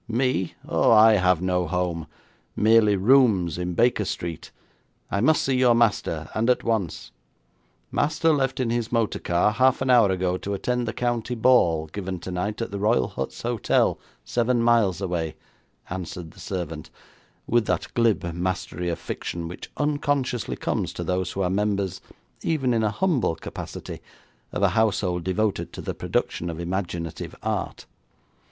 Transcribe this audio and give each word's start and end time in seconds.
'Me? 0.07 0.55
Oh, 0.67 0.91
I 0.91 1.13
have 1.17 1.43
no 1.43 1.67
home, 1.67 2.07
merely 2.55 2.95
rooms 2.95 3.59
in 3.59 3.75
Baker 3.75 4.03
Street. 4.03 4.49
I 5.11 5.21
must 5.21 5.43
see 5.43 5.55
your 5.57 5.75
master, 5.75 6.27
and 6.33 6.49
at 6.49 6.63
once.' 6.63 7.11
'Master 7.91 8.33
left 8.33 8.59
in 8.59 8.71
his 8.71 8.91
motor 8.91 9.19
car 9.19 9.51
half 9.51 9.79
an 9.79 9.91
hour 9.91 10.09
ago 10.09 10.37
to 10.37 10.55
attend 10.55 10.87
the 10.87 10.91
county 10.91 11.35
ball, 11.35 11.85
given 11.85 12.17
tonight, 12.17 12.63
at 12.63 12.71
the 12.71 12.79
Royal 12.79 13.09
Huts 13.09 13.43
Hotel, 13.43 13.99
seven 14.25 14.63
miles 14.63 15.01
away,' 15.01 15.35
answered 15.87 16.31
the 16.31 16.39
servant, 16.39 16.89
with 17.45 17.67
that 17.67 17.85
glib 17.93 18.23
mastery 18.33 18.89
of 18.89 18.97
fiction 18.97 19.47
which 19.47 19.69
unconsciously 19.77 20.55
comes 20.55 20.93
to 20.93 21.03
those 21.03 21.33
who 21.33 21.43
are 21.43 21.49
members, 21.51 22.01
even 22.41 22.73
in 22.73 22.83
a 22.83 22.89
humble 22.89 23.35
capacity, 23.35 24.01
of 24.51 24.63
a 24.63 24.69
household 24.69 25.23
devoted 25.23 25.71
to 25.71 25.79
the 25.79 25.93
production 25.93 26.49
of 26.49 26.59
imaginative 26.59 27.35
art. 27.43 27.85